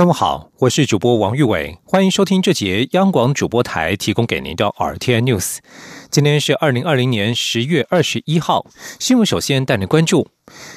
[0.00, 5.58] 各位好，我是主播王玉伟，欢迎收听这节央广主播台提供给您的 RTN News。
[6.10, 8.64] 今天是二零二零年十月二十一号，
[8.98, 10.26] 新闻首先带您关注。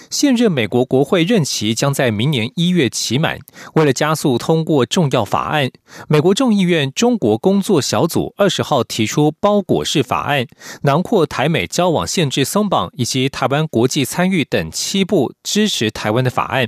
[0.09, 3.39] 现任美国国会任期将在明年一月期满，
[3.75, 5.71] 为了加速通过重要法案，
[6.09, 10.45] 美国众议院中国工作小组二十号提出包裹式法案，
[10.81, 16.67] 囊括台美交往限制松绑以及台湾国际参与等七部支持台湾的法案。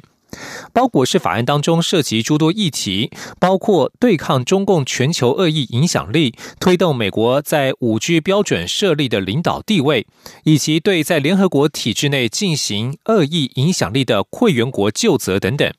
[0.74, 10.08] 包裹式法案当中涉及诸多议题，包括对抗中共全球恶意影响力、推动美国在五 G 标准设立的领导地位，
[10.44, 15.72] 以及对在联合国体制内进行恶意影响力的会员国就责等等。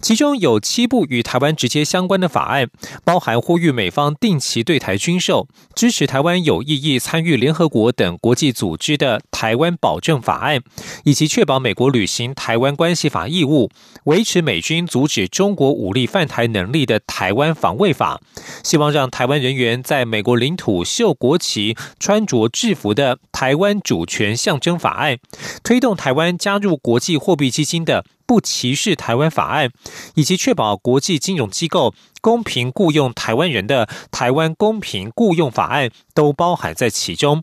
[0.00, 2.68] 其中有七部与台湾直接相关的法案，
[3.04, 10.62] 包含呼吁美方定期对台军售、支持台湾有意义参与联合国等国际组织的台湾保证法案，
[11.04, 13.70] 以及确保美国履行台湾关系法义务、
[14.04, 18.20] 维持美军阻止中国武力犯台能力的台湾防卫法，
[18.64, 25.18] 希望让台湾人员在美国领土秀国旗、穿着制服的台湾主权象征法案，
[25.62, 28.04] 推动台湾加入国际货币基金的。
[28.30, 29.72] 不歧视台湾法案，
[30.14, 37.42] 以及确保国际金融机构公平雇佣台湾人的台湾公平雇佣法案都包含在其中。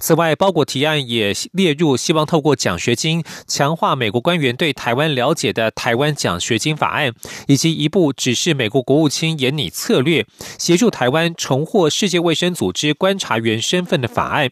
[0.00, 7.12] 此外，包裹提案也列入希望透过奖学金强化美国官员对台湾了解的台湾奖学金法案，
[7.46, 10.26] 以及一部指示美国国务卿严拟策略，
[10.58, 14.50] 协助台湾重获世界卫生组织观察员身份的法案。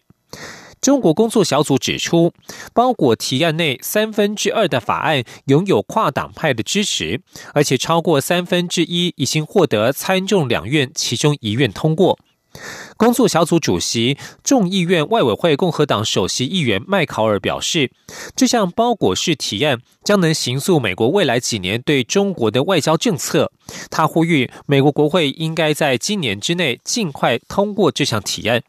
[0.81, 2.33] 中国工作小组指出，
[2.73, 7.21] 包裹提案内三分之二的法案拥有跨党派的支持，
[7.53, 12.19] 而且超过三分之一已经获得参众两院其中一院通过。
[12.97, 17.93] 工作小组主席、众议院外委会共和党首席议员麦考尔表示，
[18.35, 23.53] 这项包裹式提案将能形塑美国未来几年对中国的外交政策。
[23.91, 28.63] 他呼吁美国国会应该在今年之内尽快通过这项提案。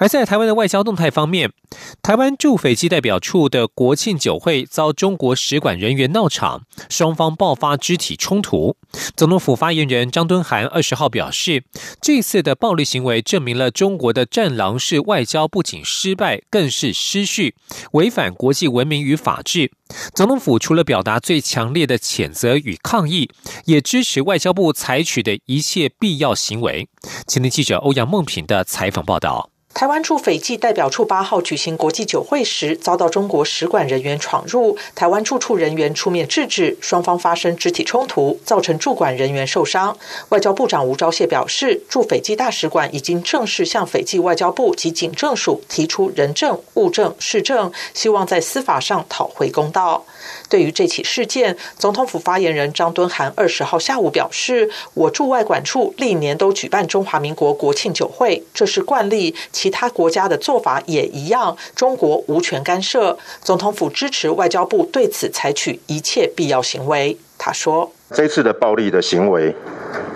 [0.00, 1.52] 而在台湾的外交动态方面，
[2.00, 8.78] 台湾驻斐济代表处的国庆酒会遭中国使馆人员闹场，双方爆发肢体冲突。
[9.14, 11.64] 总统府发言人张敦涵二十号表示，
[12.00, 17.54] 这次的暴力行为证明了中国的战狼式外交不仅失败，更是失序，
[17.92, 19.70] 违反国际文明与法治。
[20.14, 23.28] 总统府除了表达最强烈的谴责与抗议，
[23.66, 26.88] 也支持外交部采取的一切必要行为。
[27.26, 29.50] 前天记者欧阳梦平的采访报道。
[29.72, 39.96] 台湾驻斐济代表处八号举行国际酒会时，遭到中国使馆人员闯入，台湾驻处人员出面制止，双方发生肢体冲突，造成驻馆人员受伤。
[40.30, 50.04] 外交部长吴钊燮表示，驻斐济大使馆已经正式向斐济外交部及警政署提出人证、物证、事证，希望在司法上讨回公道。
[50.48, 63.16] 对于这起事件，总统府发言人张敦涵二十号下午表示：“我驻外管处历年都举办中华民国国庆酒会，这是惯例，其他国家的做法也一样，中国无权干涉。
[63.42, 69.54] 总统府支持外交部对此采取一切必要行为。”他说：“这次的暴力的行为，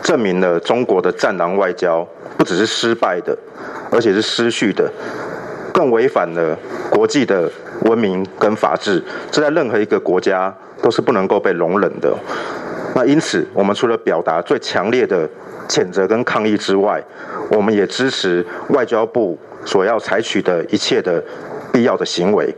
[0.02, 3.34] 证明了中国的战狼外交不只是失败的，
[3.90, 4.92] 而且是失序的，
[5.74, 6.56] 更违反了
[6.88, 7.50] 国际的。”
[7.84, 12.16] 文明跟法治，这在任何一个国家都是不能够被容忍的。
[12.94, 15.28] 那因此，我们除了表达最强烈的
[15.68, 17.02] 谴责跟抗议之外，
[17.50, 19.36] 我们也支持外交部
[19.66, 21.22] 所要采取的一切的
[21.72, 22.54] 必要的行为。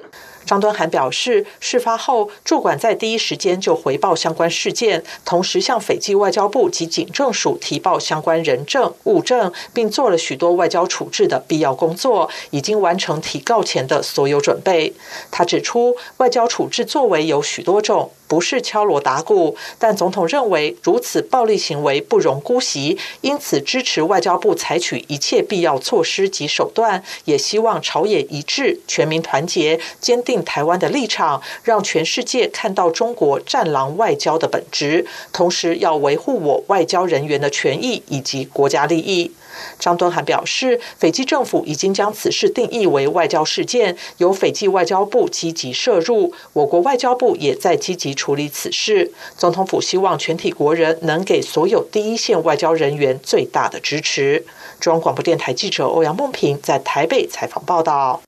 [0.47, 14.95] 张端涵表示，事发后驻馆在第一时间就回报相关事件，同时向斐济外交部及警政署提报相关人证物证，并做了许多外交处置的必要工作，已经完成提告前的所有准备。
[15.31, 18.13] 他指出，外交处置作为有许多种。
[18.29, 39.33] 不是敲锣打鼓，但总统认为如此暴力行为不容姑息，因此支持外交部采取一切必要措施及手段，也希望朝野一致、全民团结，坚定台湾的立场，让全世界看到中国战狼外交的本质，同时要维护我外交人员的权益以及国家利益。
[39.79, 49.13] 张敦涵表示，斐济政府已经将此事定义为外交事件，由斐济外交部积极涉入，我国外交部也在积极处理此事。
[49.37, 54.45] 总统府希望全体国人能给所有第一线外交人员最大的支持。
[54.81, 58.23] 中央广播电台记者欧阳梦平在台北采访报道。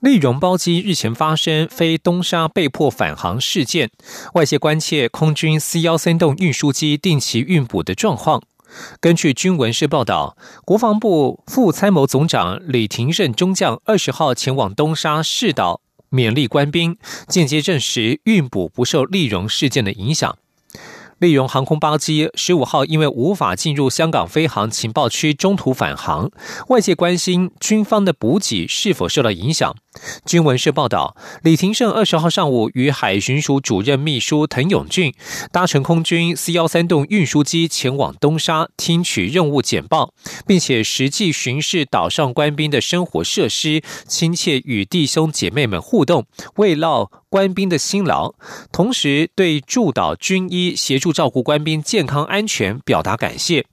[0.00, 3.88] 利荣包机日前发生飞东沙被迫返航事件，
[4.34, 8.42] 外界关切空军 C 幺三栋运输机定期运补的状况。
[9.00, 15.80] 根据军文社报道，国防部副参谋总长李廷任中将二十号前往东沙试导
[16.10, 16.96] 勉励官兵，
[17.28, 20.36] 间接证实运补不受利荣事件的影响。
[21.18, 26.32] 利荣航空包机十五号因为无法进入香港飞航情报区，中途返航，
[26.66, 29.76] 外界关心军方的补给是否受到影响。
[30.24, 35.14] 军文社报道，李廷胜二十号上午与海巡署主任秘书滕永俊
[35.50, 40.12] 搭乘空军 C 幺三栋运输机前往东沙，听取任务简报，
[40.46, 48.34] 并且实际巡视岛上官兵的生活设施，亲切与弟兄姐妹们互动，慰劳官兵的辛劳，
[48.72, 53.66] 同时对驻岛军医协助照顾官兵健康安全表达感谢。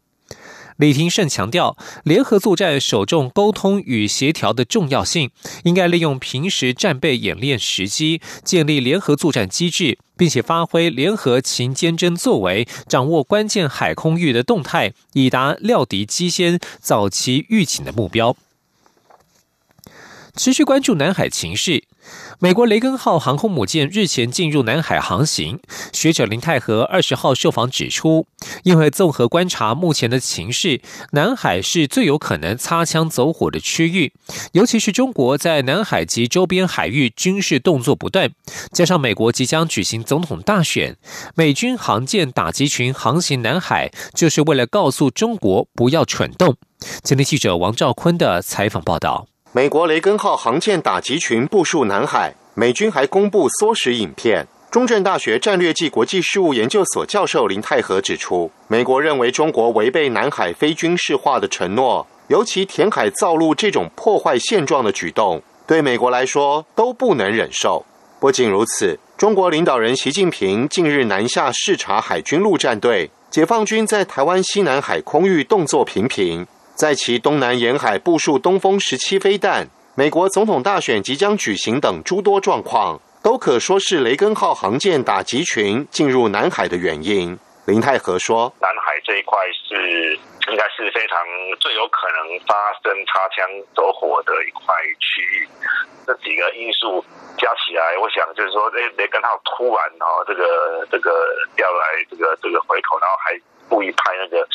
[0.80, 5.30] 李廷胜强调，联合作战首重沟通与协调的重要性，
[5.64, 18.38] 应该利用平时战备演练时机，建立联合作战机制，并且发挥联合勤监侦作为，掌握关键海空域的动态，以达料敌机先、早期预警的目标。
[20.38, 21.84] 持续关注南海情势。
[22.40, 25.60] 美国雷根号航空母舰日前进入南海航行，
[25.92, 28.28] 学者林泰和二十号受访指出，
[28.64, 34.14] 因为综合观察目前的情势，南海是最有可能擦枪走火的区域，
[34.54, 38.32] 尤其是中国在南海及周边海域军事动作不断，
[38.72, 40.96] 加上美国即将举行总统大选，
[41.36, 46.56] 美军航舰打击群航行南海，就是为了告诉中国不要蠢动。
[47.04, 49.28] 前天记者王兆坤的采访报道。
[49.52, 54.48] 美国雷根号航舰打击群部署南海，美军还公布缩时影片。
[54.70, 67.84] 中正大学战略暨国际事务研究所教授林泰和指出，美国认为中国违背南海非军事化的承诺，尤其填海造陆这种破坏现状的举动，对美国来说都不能忍受。
[68.20, 76.46] 不仅如此，中国领导人习近平近日南下视察海军陆战队，解放军在台湾西南海空域动作频频。
[76.80, 87.38] 在其东南沿海部署东风十七飞弹，美国总统大选即将举行等诸多状况，都可说是雷根号航舰打击群进入南海的原因。
[87.68, 89.38] 林泰和说：“南海这一块
[89.68, 90.18] 是
[90.48, 91.20] 应该是非常
[91.60, 93.44] 最有可能发生擦枪
[93.76, 94.74] 走火的一块
[95.04, 95.50] 区域，
[96.08, 97.04] 这几个因素
[97.38, 101.28] 加起来，我想就是说，雷雷根号突然啊，这个这个
[101.58, 103.38] 掉来这个这个回头，然后还
[103.68, 104.48] 故意拍那个。”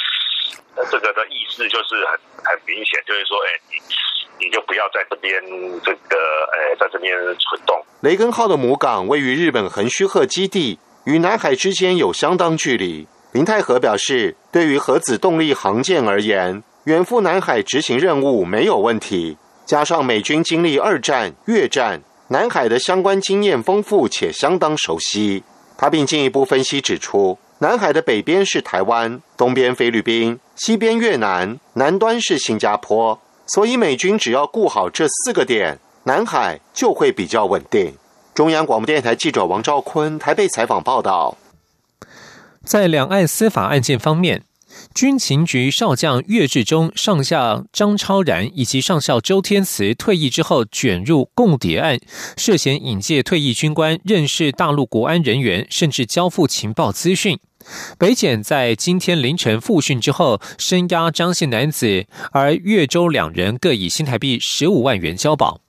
[0.90, 5.40] 这个的意思就是很很明显，就是说，哎，你你就不要在这边
[5.84, 6.16] 这个，
[6.52, 7.80] 哎，在这边蠢动。
[8.00, 13.06] 雷根号的母港位于日本横须贺基地，与南海之间有相当距离。
[13.32, 19.36] 林泰和表示，对于核子动力航舰而言，远赴南海执行任务没有问题。
[19.64, 25.42] 加上美军经历二战、越战，南海的相关经验丰富且相当熟悉。
[25.78, 27.38] 他并进一步分析指出。
[27.60, 33.20] 南海的北边是台湾，东边菲律宾，西边越南，南端是新加坡。
[33.46, 37.94] 所以美军只要顾好这四个点，南海就会比较稳定。
[38.34, 41.36] 中央广播电台记者王兆坤台北采访报道。
[42.64, 44.42] 在两岸司法案件方面。
[44.92, 51.98] 军情局少将岳志忠、上校张超然以及上校周天慈退役之后卷入共谍案，
[52.36, 57.38] 涉嫌引介退役军官认识大陆国安人员，甚至交付情报资讯。
[57.98, 65.63] 北检在今天凌晨复讯之后，声押张姓男子，而岳州两人各以新台币十五万元交保。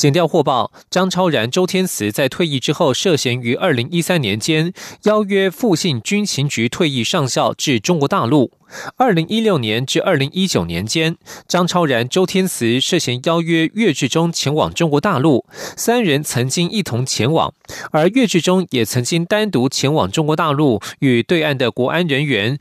[0.00, 8.50] 检调获报，张超然、周天慈在退役之后，涉嫌于二零一三年间邀约复姓军情局退役上校至中国大陆；
[8.96, 15.44] 二零一六年至二零一九年间，张超然、周天慈涉嫌邀约岳志忠前往中国大陆，
[15.76, 17.52] 三人曾经一同前往，
[17.90, 22.58] 而岳志忠也曾经单独前往中国大陆与对岸的国安人员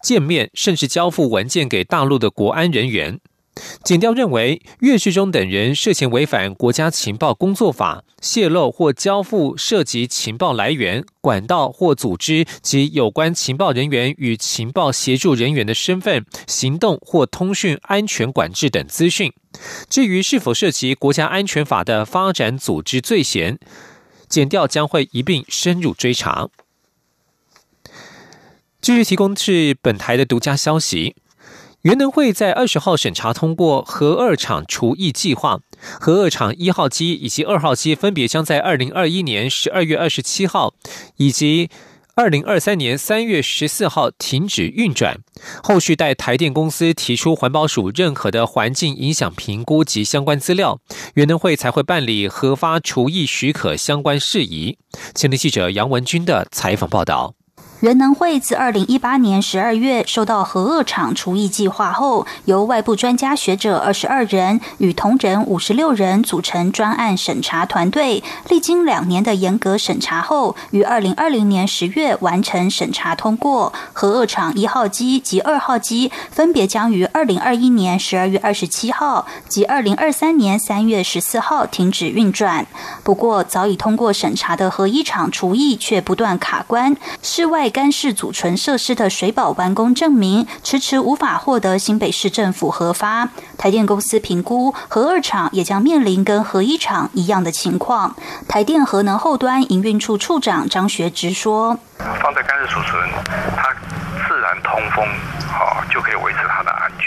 [0.00, 3.18] 见面，甚至交付文件给大陆的国安人员。
[3.84, 19.32] 检调认为，岳旭忠等人涉嫌违反国家情报工作法，泄露或交付涉及情报来源、管道或组织及有关情报人员与情报协助人员的身份、行动或通讯安全管制等资讯。
[19.88, 23.60] 至于是否涉及国家安全法的发展组织罪嫌，
[24.28, 26.48] 检调将会一并深入追查。
[28.80, 31.14] 继续提供是本台的独家消息。
[31.84, 35.60] 原能会在二十号审查通过核二厂除役计划，
[36.00, 40.72] 核二厂一号机以及二号机分别将在二零二一年十二月二十七号
[41.18, 41.68] 以及
[42.14, 45.18] 二零二三年三月十四号停止运转，
[45.62, 50.80] 后续待台电公司提出环保署认可的环境影响评估及相关资料，
[51.16, 54.78] 原能会才会办理核发除役许可相关事宜。
[55.14, 57.34] 前天记者杨文军的采访报道。
[57.84, 73.70] 原能会自二零一八年十二月收到核二厂除役计划后，由外部专家学者二十二人与同仁五十六人组成专案审查团队，历经两年的严格审查后，于二零二零年十月完成审查通过。
[73.92, 82.66] 核二厂一号机及二号机分别将于二零二一年十二月二十七号及二零二三年三月十四号停止运转。
[83.02, 87.70] 不过，早已通过审查的核一厂除役却不断卡关，室外。
[87.74, 98.14] 干式储存设施的水保完工证明迟迟无法获得新北市政府核发，台电公司评估核二厂也将面临跟核一厂一样的情况。
[98.46, 101.76] 台电核能后端营运处处长张学直说
[102.22, 103.10] ：“放在干式储存，
[103.56, 103.74] 它
[104.28, 105.04] 自然通风，
[105.48, 106.43] 好就可以维持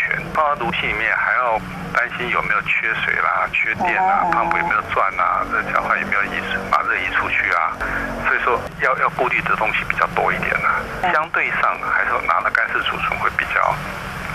[0.07, 0.17] 全。
[0.33, 1.59] 放到炉气里面，还要
[1.93, 7.75] 担心有没有缺水啦、缺电啊、泵有没有转啊、热交换有没有移把热移出去啊。”
[8.25, 10.79] 所以说，要要顾虑的东西比较多一点啊。
[11.13, 13.75] 相对上，还是拿了干式储存会比较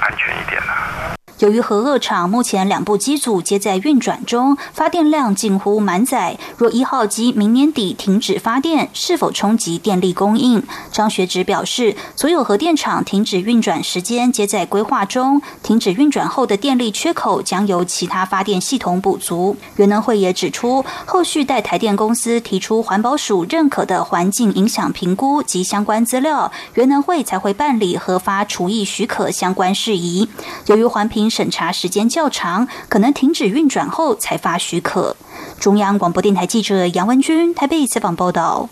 [0.00, 1.21] 安全一点呢。
[1.42, 6.38] 由于核二厂目前两部机组皆在运转中，发电量近乎满载。
[6.56, 10.62] 若一号机明年底停止发电，是否冲击电力供应？
[10.92, 19.56] 张学直表示，所有核电厂停止运转时间皆在规划中，停止运转后的电力缺口将由其他发电系统补足。
[19.75, 30.28] 原能会也指出，后续待台电公司提出环保署认可的环境影响评估及相关资料，原能会才会办理核发除役许可相关事宜。
[30.66, 31.31] 由于环评。
[31.32, 35.16] 审查时间较长，可能停止运转后才发许可。
[35.58, 38.68] 中央广播电台记者杨文军台北采访报道。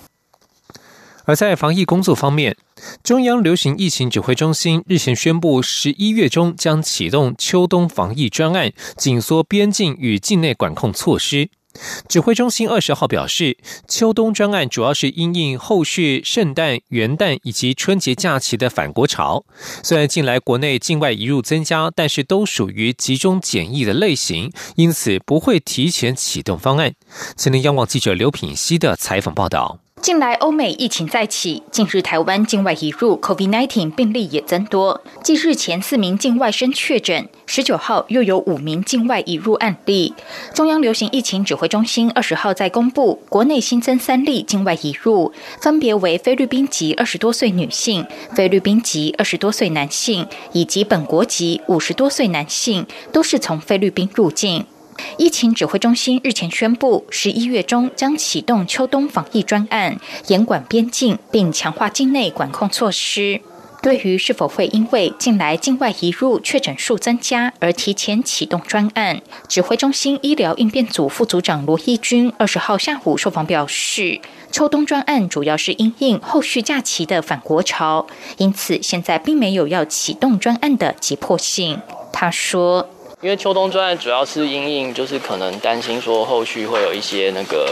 [1.25, 2.57] 而在防疫工作方面，
[3.02, 11.49] 中央流行疫情指挥中心日前宣布，十一月中将启动秋冬防疫专案，紧缩边境与境内管控措施。
[12.09, 19.45] 指挥中心二十号表示，秋冬专案主要是因应后续圣诞、元旦以及春节假期的返国潮。
[19.83, 26.93] 虽然近来国内境外移入增加，但是都属于集中检疫的类型，因此不会提前启动方案。
[27.37, 29.79] 前天央广记者刘品希的采访报道。
[30.02, 35.02] 近来欧美疫情再起，近日台湾境外移入 COVID-19 病例也增多。
[35.23, 40.14] 继日前四名境外生确诊，十九号又有五名境外移入案例。
[40.54, 54.64] 中央流行疫情指挥中心二十号在公布，国内新增三例境外移入，分别为菲律宾籍二十多岁女性、菲律宾籍二十多岁男性以及本国籍五十多岁男性，都是从菲律宾入境。
[55.16, 63.40] 疫情指挥中心日前宣布，十一月中将启动秋冬防疫专案，严管边境，并强化境内管控措施。
[63.83, 74.21] 对于是否会因为近来境外移入确诊数增加而提前启动专案，指挥中心医疗应变组副组长罗义军二十号下午受访表示，
[74.52, 81.80] 秋冬专案主要是因应后续假期的返国潮，因此现在并没有要启动专案的急迫性。
[82.12, 82.87] 他说。
[83.23, 87.71] 因为秋冬专案主要是因应，就是可能担心说后续会有一些那个，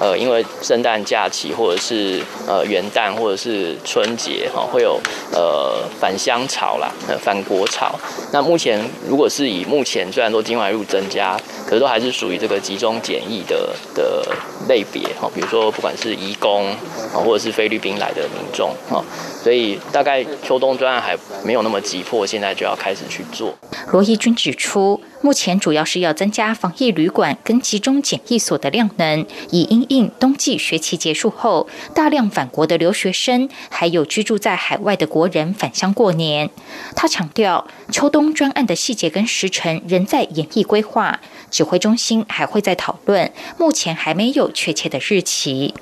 [0.00, 5.00] 呃，因为圣诞假期或者是呃元旦或者是春节哈，会有
[5.32, 7.94] 呃返乡潮啦，呃返国潮。
[8.32, 14.26] 那目前如果是以目前虽然说境外入增加，可是都还是属于这个集中检疫的的
[14.68, 16.66] 类别哈，比如说不管是移工
[17.14, 18.98] 啊，或者是菲律宾来的民众啊。
[19.42, 23.54] 所以大概秋冬专案还没有那么急迫，现在就要开始去做。
[23.90, 36.50] 罗义军指出，目前主要是要增加防疫旅馆跟集中检疫所的量能，以因应冬季学期结束后大量返国的留学生，还有居住在海外的国人返乡过年。
[36.94, 41.18] 他强调，秋冬专案的细节跟时程仍在演绎规划，
[41.50, 45.74] 指挥中心还会再讨论，目前还没有确切的日期。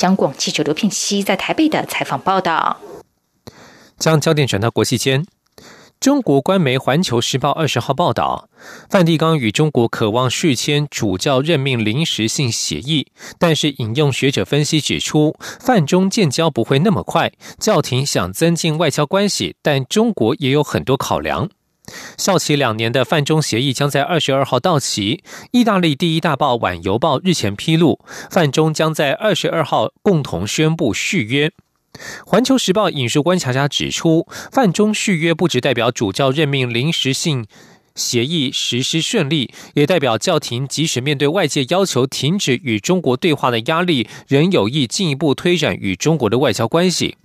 [0.00, 2.76] 央广记者刘品熙在台北的采访报道。
[4.04, 5.24] 将焦点转到国际间，
[5.98, 8.50] 中国官媒《环球时报》二十号报道，
[8.90, 13.06] 梵蒂冈与中国渴望续签主教任命临时性协议，
[13.38, 17.32] 但是引用学者分析指出，梵中建交不会那么快。
[17.58, 21.48] 教廷想增进外交关系，但中国也有很多考量。
[22.18, 25.24] 效期两年的梵中协议将在二十二号到期。
[25.52, 27.98] 意大利第一大报《晚邮报》日前披露，
[28.30, 31.50] 梵中将在二十二号共同宣布续约。
[32.26, 37.46] 环球时报引述观察家指出，范中续约不只代表主教任命临时性
[37.94, 47.16] 协议实施顺利，也代表教廷即使面对外界要求停止与中国对话的压力，仍有意进一步推展与中国的外交关系。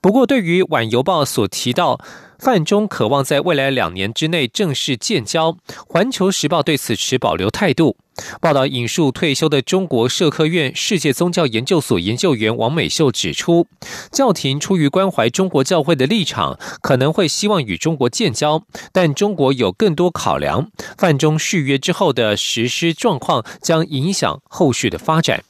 [0.00, 2.00] 不过，对于《晚邮报》所提到
[2.38, 5.52] 范中渴望在未来两年之内正式建交，
[5.86, 7.96] 《环球时报》对此持保留态度。
[8.40, 13.66] 报道引述退休的中国社科院世界宗教研究所研究员王美秀指出，
[14.10, 20.70] 教廷出于关怀中国教会的立场，可能会希望与中国建交，但中国有更多考量。
[20.96, 25.44] 范中续约之后的实施状况将影响后续的发展。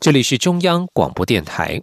[0.00, 1.82] 这里是中央广播电台。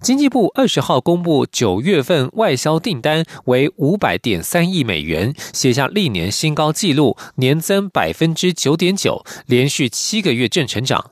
[0.00, 11.10] 经济部二十号公布九月份外销订单为五百点三亿美元，写下历年新高纪录，年增百分之九点九，连续七个月正成长。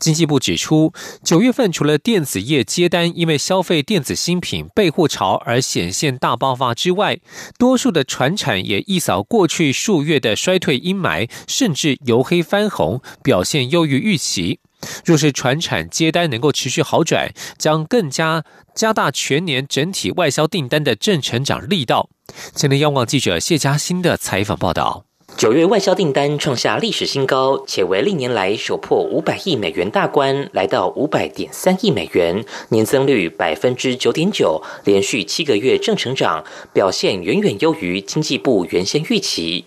[0.00, 0.92] 经济部指出，
[1.22, 7.20] 九月份除了电子业接单因为消费电子新品备货潮而显现大爆发之外，
[7.58, 14.58] 多数的船产也一扫过去数月的衰退阴霾，甚至由黑翻红，表现优于预期。
[15.04, 22.08] 若是船产接单能够持续好转，将更加加大全年整体外销订单的正成长力道。
[22.54, 25.04] 前天央广记者谢嘉欣的采访报道：
[25.36, 39.64] 九月外销订单创下历史新高，且为历年来首破五百亿美元大关，来到五百点三亿美元，年增率百分之九点九，连续七个月正成长，表现远远优于经济部原先预期。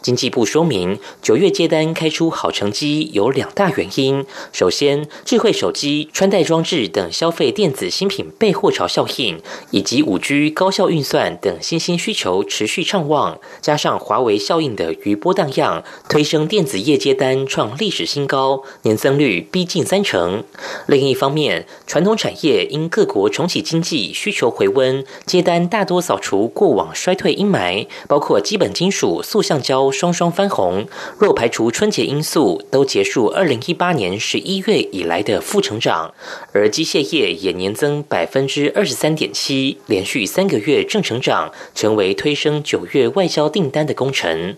[0.00, 4.24] 经济部说明，九月接单开出好成绩有两大原因。
[4.52, 9.40] 首先，智慧手机、穿戴装置等消费电子新品备货潮效应，
[9.72, 20.44] 以及五 G 高效运算等新兴需求持续畅旺，加上华为效应的余波荡漾，推升电子业接单创历史新高，年增率逼近三成。
[20.86, 29.56] 另一方面，传统产业因各国重启经济需求回温，接单大多扫除过往衰退阴霾，包括基本金属、塑像。
[29.66, 30.86] 交双双翻红，
[31.18, 36.14] 若排除春节因素，都结束二零一八年十一月以来的负成长。
[36.52, 44.56] 而机械业也年增百分之二十三点七，连续三个月正成长，成为推升九月外销订单的功臣。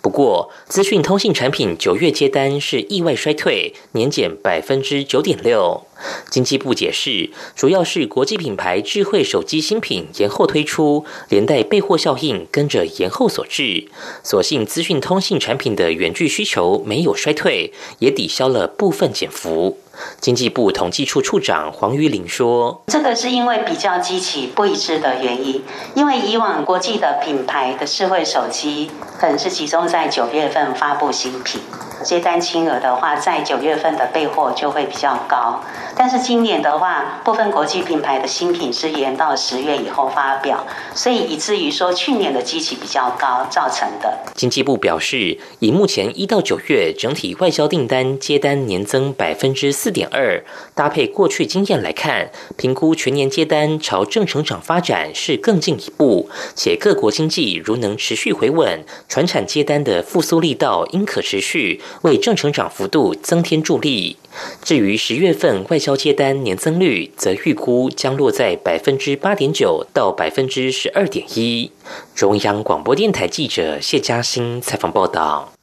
[0.00, 5.85] 不过，资讯通信产品九月接单是意外衰退，年减百分之九点六。
[6.30, 13.88] 经济部解释，主要是国际品牌智慧手机新品延后推出，连带备货效应跟着延后所致。
[14.22, 19.78] 所幸资讯通信产品的远距需求没有衰退，也抵消了部分减幅。
[20.20, 31.62] 经济部统计处处长黄玉玲说：“这个是因为比较机器不一致的原因，因为以往国际的品牌的智慧手机可能是集中在九月份发布新品。”
[32.06, 35.60] 接单金额的话，在九月份的备货就会比较高，
[35.96, 40.64] 但是今年的话，部分国际品牌的新品是延到十月以后发表，
[40.94, 44.20] 所以以至于说去年的基期比较高造成的。
[44.36, 50.44] 经济部表示，以目前一到九月整体外销订单接单年增百分之四点二，
[50.76, 61.80] 搭配过去经验来看，评估全年接单朝正成长发展是更进一步，且各国经济如能持续回稳，船产接单的复苏力道应可持续。
[62.02, 64.16] 为正成长幅度增添助力。
[64.62, 71.70] 至于十月份外销接单年增率，则预估将落在百分之八点九到百分之十二点一。
[72.14, 75.55] 中央广播电台记者谢嘉欣采访报道。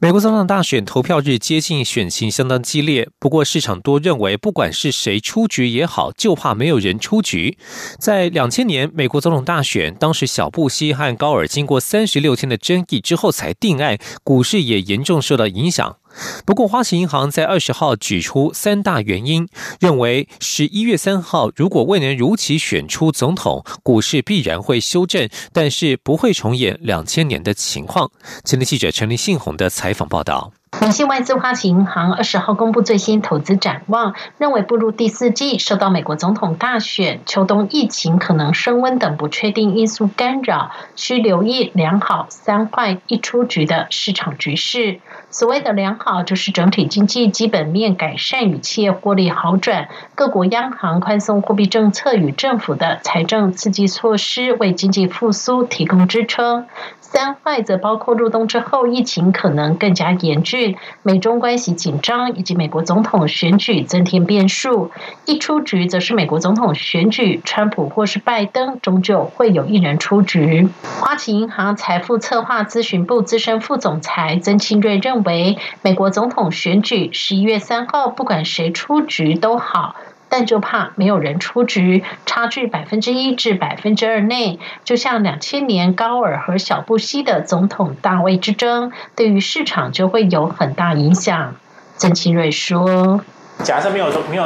[0.00, 3.08] 美国总统大选投票日接近，选情相当激烈。
[3.18, 7.58] 不过，市场多认为，不管是谁出局也好，就怕没有人出局。
[7.98, 15.96] 在两千年美国总统大选，当时小布希和高尔经过三十六天的争议之后才定案，股市也严重受到影响。
[16.44, 19.48] 不过，花旗银行在二十号举出三大原因，
[19.80, 28.10] 认为十一月三号如果未能如期选出总统，股市必然会修正，但是不会重演两千年的情况。
[28.44, 30.52] 前天记者陈立信宏的采访报道。
[30.82, 45.00] 美信外资花旗银行二十号公布最新投资展望，认为步入第四季，受到美国总统大选、秋冬疫情可能升温等不确定因素干扰，需留意良好三坏一出局的市场局势。
[45.30, 56.66] 所谓的良好，就是整体经济基本面改善与企业获利好转，各国央行宽松货币政策与政府的财政刺激措施为经济复苏提供支撑。
[57.10, 60.76] 三坏则包括入冬之后疫情可能更加严峻。
[61.02, 64.90] 美中关系紧张以及美国总统选举增添变数。
[65.24, 70.68] 一出局，则是美国总统选举，川普或是拜登，终究会有一人出局。
[71.00, 79.96] 花旗银行财富策划咨询部资深副总裁曾庆瑞认为，美国总统选举十一月三号，不管谁出局都好。
[80.28, 91.56] 但就怕没有人出局，差距百分之一至百分之二内，就像两千年高尔和小布希的总统大位之争，对于市场就会有很大影响。
[91.96, 93.20] 曾庆瑞说
[93.64, 94.44] ：“假设没有说没有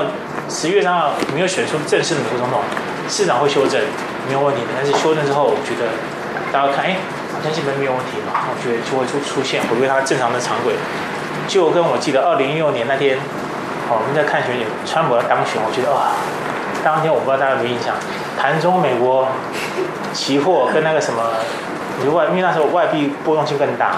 [0.49, 2.61] 十月三号没有选出正式的美国总统，
[3.09, 3.81] 市场会修正，
[4.29, 4.68] 没有问题的。
[4.77, 5.90] 但是修正之后，我觉得
[6.53, 6.97] 大家看，哎，
[7.35, 10.75] 好像基本没有问题嘛，我觉得就会出出现回归它正常的常轨。
[11.49, 13.18] 就跟我记得二零一六年那天。”
[13.88, 16.12] 我们在看选举，川普要当选，我觉得哇，
[16.83, 17.95] 当天我不知道大家有没有印象，
[18.38, 19.29] 盘中美国
[20.12, 21.23] 期货跟那个什么
[22.12, 23.97] 外，因为那时候外币波动性更大，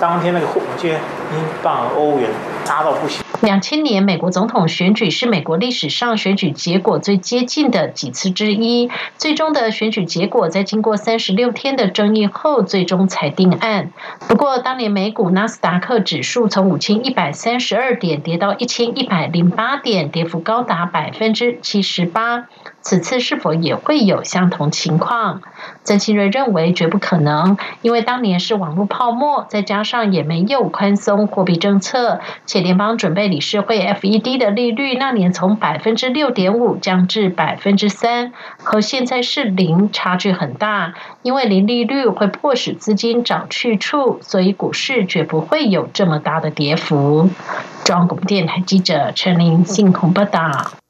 [0.00, 2.30] 当天那个货，我记得英镑、欧元
[2.64, 3.22] 扎到不行。
[3.42, 8.88] 两千年美国总统选举是美国历史上选举结果最接近的几次之一。
[9.18, 13.90] 最终的选举结果在经过三十六天的争议后，最终才定案。
[14.28, 22.46] 不过，当年美股纳斯达克指数从五千一百三十二点跌到一千一百零八点，跌幅高达百分之七十八。
[22.82, 25.40] 此次是否也会有相同情况？
[25.84, 40.94] 曾庆瑞认为绝不可能，因为当年是网络泡沫，再加上也没有宽松货币政策，且联邦准备理事会 （FED） 的利率那年从百分之六点五降至百分之三，和现在是零，差距很大。
[41.22, 47.30] 因为零利率会迫使资金找去处，所以股市绝不会有这么大的跌幅。
[47.84, 50.81] 中央广播电台记者陈琳信鸿报道。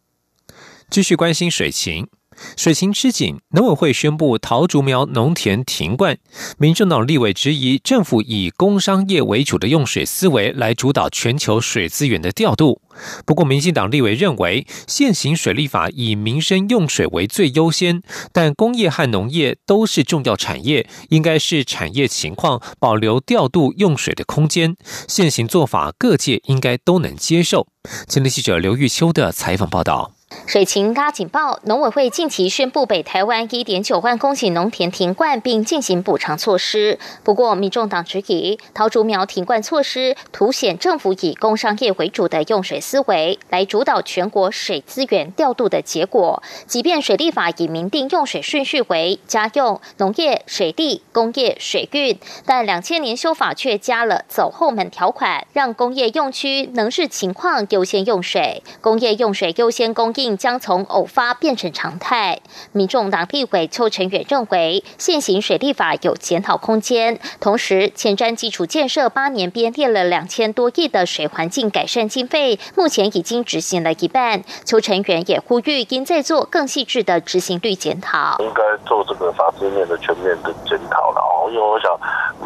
[0.92, 2.06] 继续关心水情，
[2.54, 6.18] 水情吃紧，农委会宣布桃竹苗农田停灌。
[6.58, 12.82] 民众党立委质疑政府以工商业为主的用水思维来主导全球水资源的调度。
[13.24, 24.76] 不过，民进党立委认为现行水利法以民生用水为最优先，但工业和农业都是重要产业，应该是产业情况保留调度用水的空间。
[25.08, 27.66] 现行做法各界应该都能接受。
[28.06, 30.12] 前天记者刘玉秋的采访报道。
[30.46, 36.98] 水情拉警报，农委会近期宣布北台湾一点九万公顷农田停灌，并进行补偿措施。
[37.22, 46.42] 不过，民众党质疑桃竹苗停灌措施凸显政府以工商业为主的用水思维来主导全国水资源调度的结果。
[46.66, 60.21] 即便水利法已明定用水顺序为家用、农业、水利、工业、水运，但两千年修法却加了走后门条款，让工业用区能视情况优先用水，工业用水优先供应。
[60.22, 62.38] 并将从偶发变成常态。
[62.70, 67.18] 民众党立委邱成远认为，现行水利法有检讨空间。
[67.40, 74.44] 同时，前瞻基础建设八年编列了两千多亿的水环境改善经费，目前已经执行了一半。
[74.64, 78.36] 邱成远也呼吁，应再做更细致的执行率检讨。
[78.38, 81.20] 应该做这个法制面的全面的检讨了
[81.52, 81.92] 因为我想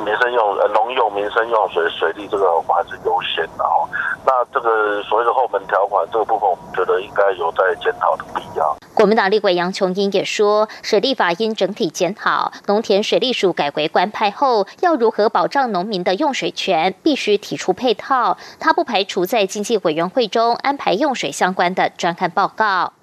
[0.05, 3.89] 民生用呃农用民生用水水利这个我们还是优先的哦。
[4.27, 8.77] 那这个所谓的后门条款这个部分，我们觉得应该有在检讨的必要。
[8.93, 18.37] 国民党立委杨琼英也说，水利法应整体检讨，农田水利署改回官派后，要如何保障农民的用水权，必须提出配套。
[18.59, 22.95] 他不排除在经济委员会中安排用水相关的专案报告。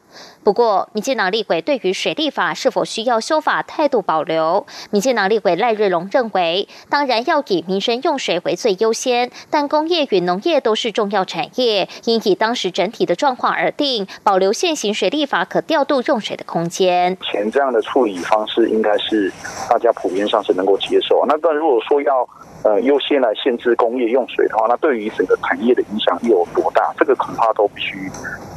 [0.43, 4.65] 不过，民进党立委对于水利法是否需要修法态度保留。
[4.91, 17.17] 民进党立委赖瑞龙认为，当然要以民生用水为最优先，但工业与农业都是重要产业，应以当时整体的状况而定，保留现行水利法可调度用水的空间。
[17.21, 19.31] 前这样的处理方式，应该是
[19.69, 21.23] 大家普遍上是能够接受。
[21.27, 22.27] 那但如果说要
[22.63, 26.93] 呃优先来限制工业用水的话，那对于整个产业的影响又有多大？
[26.97, 28.11] 这个恐怕都必须。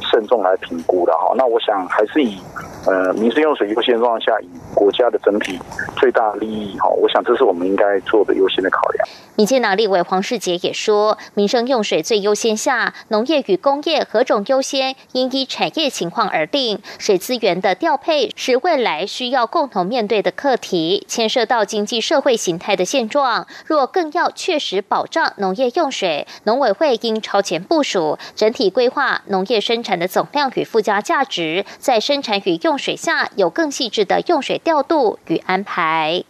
[0.09, 2.37] 慎重来评估的哈，那我想还是以
[2.85, 5.59] 呃民生用水优先状况下，以国家的整体
[5.97, 9.07] 最大利益哈，我想这是我们应该做的优先的考量。
[9.35, 16.79] 民进党立委黄世杰也说，民生用水最优先下，农业与工业何种优先，应依产业情况而定。
[16.97, 23.45] 水资源的调配是未来需要共同面对的课题，牵涉到经济社会形态的现状。
[23.65, 29.96] 若更要确实保障农业用水，农委会应超前部署，整体规划农业生产。
[29.97, 36.23] 的总量与附加价值，在生产与用水下有更细致的用水调度与安排。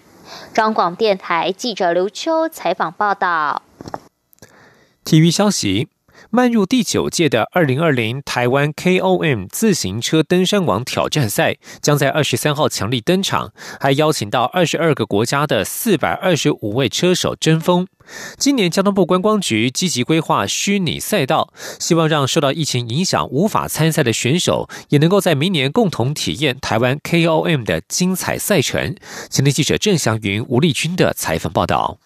[0.53, 3.61] 中广电台记者刘秋采访报道。
[5.03, 5.87] 体育消息：
[6.29, 17.87] 迈入第九届的二零二零台湾 KOM 自行车登山王挑战赛，将在二十三号强力登场，还邀请到二十二个国家的四百二十五位车手争锋。
[18.37, 28.95] 今年交通部观光局积极规划虚拟赛道，希望让受到疫情影响无法参赛的选手，也能够在明年共同体验台湾 KOM 的精彩赛程。
[29.29, 31.97] 前天记者郑祥云、吴丽君的采访报道。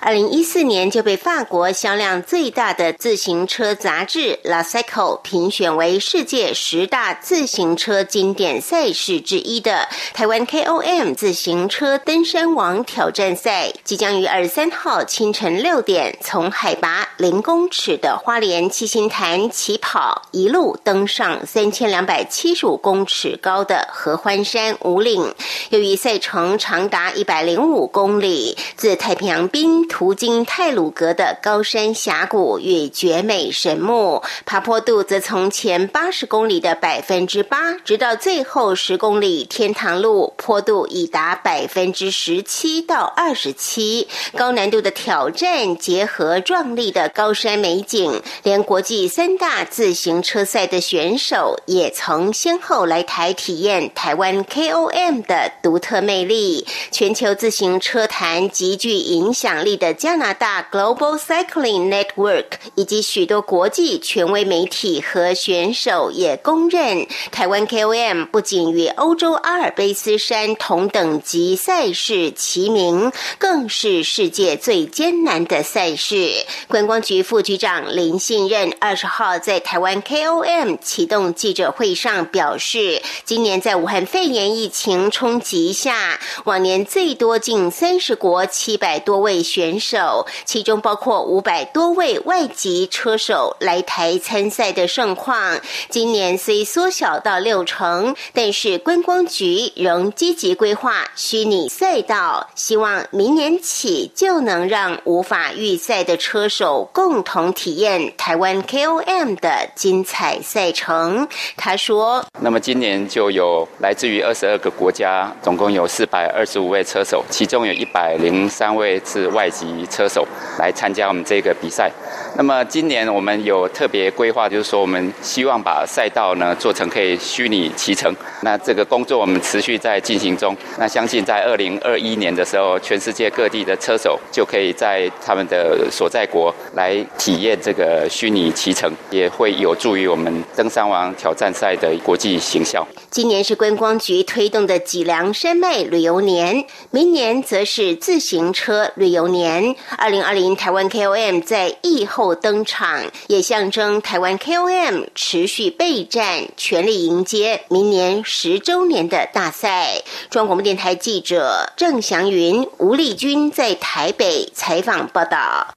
[0.00, 25.34] 二零一四年就被法国销量最大的自行车杂志《La Cycle》评选为世界十大自行车经典赛事之一的台湾 KOM 自行车登山王挑战赛，即将于二十三号清晨六点从海拔零公尺的花莲七星潭起跑，一路登上三千两百七十五公尺高的合欢山五岭。
[25.70, 29.86] 由于赛程长达一百零五公里，自太平洋边滨。
[29.92, 44.08] 途经泰鲁阁的高山峡谷与绝美神木，爬坡度则从前八十公里的百分之八，直到最后十公里天堂路坡度已达百分之十七到二十七。
[44.34, 56.66] 高难度的挑战结合壮丽的高山美景，连国际三大自行车赛的选手也曾先后来台体验台湾 KOM 的独特魅力。
[56.90, 59.51] 全球自行车坛极具影响。
[59.60, 76.46] 力的加拿大 Global Cycling Network 以及许多国际权威媒体和选手也公认，台湾 KOM 不仅与欧洲阿尔卑斯山同等级赛事齐名，更是世界最艰难的赛事。
[76.68, 89.31] 观光局副局长林信任二十号在台湾 KOM 启动记者会上表示，今年在武汉肺炎疫情冲击下，往年最多近三十国七百多位。
[89.32, 95.58] 位选手，其中包括五百多位外籍车手来台参赛的盛况。
[95.88, 111.26] 今年虽缩小到六成，但是观光局仍积极规划虚拟赛道，希望明年起就能让无法预赛的车手共同体验台湾 KOM 的精彩赛程。
[111.56, 120.26] 他说：“那么今年就有来自于二十二个国家，总共有四百二十五位车手，其中有一百零三位是外。”籍车手
[120.58, 121.90] 来参加我们这个比赛。
[122.36, 128.10] 那么今年我们有特别规划，就是说我们希望把赛道呢做成可以虚拟骑乘。
[128.40, 130.56] 那这个工作我们持续在进行中。
[130.78, 142.82] 那相信在二零二一年的时候，全世界各地的车手就可以在他们的所在国来体验这个虚拟骑乘，也会有助于我们登山王挑战赛的国际形象。
[143.10, 149.76] 今年是观光局推动的脊梁山脉旅游年，明年则是自行车旅游年。
[149.96, 160.02] 二零二零台湾 KOM 在疫后登场，也象征台湾 KOM 持续备战，全力迎接明年十周年的大赛。
[160.28, 165.74] 中央广播电台记者郑祥云、吴丽君在台北采访报道。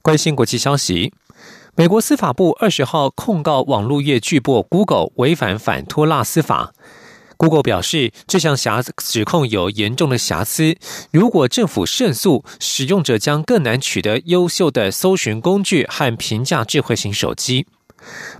[0.00, 1.12] 关心国际消息。
[1.74, 6.72] 美国司法部二十号控告网络业巨擘 Google 违反反托拉斯法。
[7.38, 10.76] Google 表示，这项瑕指控有严重的瑕疵。
[11.12, 17.66] 如果政府胜诉，使用者将更难取得优秀的搜寻工具和平价智慧型手机。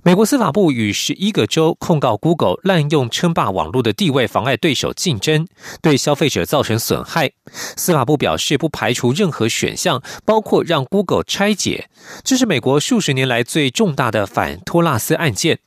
[0.03, 5.47] 美国司法部与十一个州控告 Google 滥用称霸网络的地位，妨碍对手竞争，
[5.81, 7.31] 对消费者造成损害。
[7.51, 11.89] 司法部表示，不排除任何选项，包括让 Google 拆解。
[12.23, 15.59] 这是美国数十年来最重大的反托拉斯案件。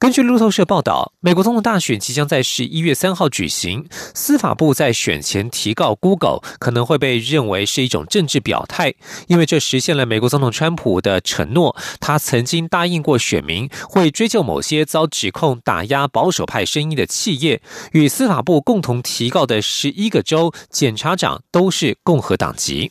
[0.00, 3.86] 根据路透社报道，美国总统大选即将在十一月三号举行。
[4.14, 8.94] 司法部在选前提告 Google，可能会被认为是一种政治表态，
[9.26, 11.76] 因为这实现了美国总统川普的承诺。
[12.00, 17.60] 他曾经答应过选民，会追究某些遭指控打压保守派声音的企业。
[17.92, 22.90] 与司法部共同提告的十一个州检察长都是共和党籍。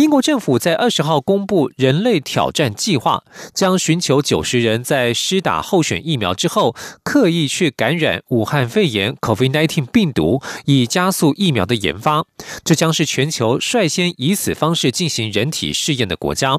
[0.00, 12.24] 英国政府在二十号公布人类挑战计划，将寻求九十人在施打候选疫苗之后，刻意去感染武汉肺炎 （COVID-19） 病毒，以加速疫苗的研发。
[12.64, 16.58] 这将是全球率先以此方式进行人体试验的国家。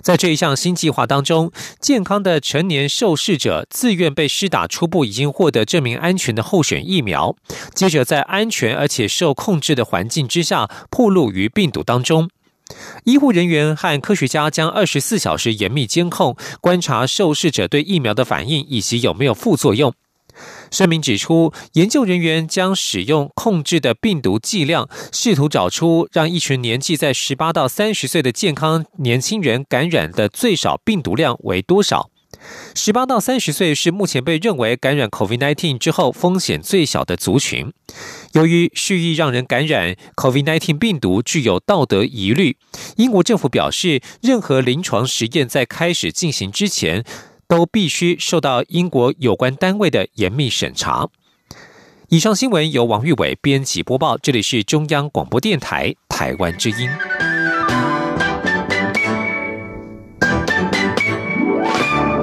[0.00, 7.34] 在这一项新计划当中，健康的成年受试者自愿被施打初步已经获得证明安全的候选疫苗，
[7.74, 12.30] 接着在安全而且受控制的环境之下，暴露于病毒当中。
[13.04, 19.92] 医护人员和科学家将二十四小时严密监控，观察受试者对疫苗的反应以及有没有副作用。
[20.70, 32.10] 声明指出，研究人员将使用控制的病毒剂量，试图找出让一群年纪在十八到三十岁的健康年轻人感染的最少病毒量为多少。
[32.74, 37.72] 十八到三十岁是目前被认为感染 COVID-19 之后风险最小的族群。
[38.32, 42.56] 由于蓄意让人感染 COVID-19 病毒具有道德疑虑，
[42.96, 47.04] 英国政府表示，任何临床实验在开始进行之前，
[47.48, 51.08] 都必须受到英国有关单位的严密审查。
[52.08, 56.88] 以上新闻由王玉伟编辑播报，这里是中央广播电台台湾之音。